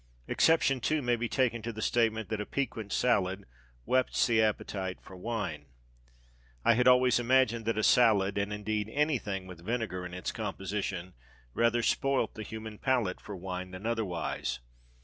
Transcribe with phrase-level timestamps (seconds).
[0.27, 3.45] Exception, too, may be taken to the statement that a "piquant salad"
[3.85, 5.67] whets the appetite for wine.
[6.65, 11.13] I had always imagined that a salad and, indeed, anything with vinegar in its composition
[11.53, 14.57] rather spoilt the human palate for wine than otherwise.